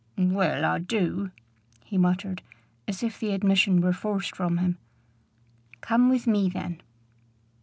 "Well, 0.17 0.65
I 0.65 0.79
do," 0.79 1.29
he 1.83 1.95
muttered, 1.95 2.41
as 2.87 3.03
if 3.03 3.19
the 3.19 3.33
admission 3.35 3.81
were 3.81 3.93
forced 3.93 4.35
from 4.35 4.57
him. 4.57 4.79
"Come 5.81 6.09
with 6.09 6.25
me, 6.25 6.49
then." 6.49 6.81